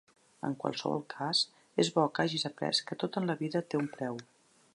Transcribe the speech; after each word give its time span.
En 0.47 0.53
qualsevol 0.61 1.03
cas, 1.15 1.43
és 1.83 1.93
bo 1.99 2.07
que 2.15 2.25
hagis 2.25 2.49
après 2.51 2.83
que 2.89 3.01
tot 3.05 3.21
en 3.23 3.33
la 3.33 3.37
vida 3.45 3.63
té 3.69 3.83
un 3.85 3.93
preu. 3.99 4.23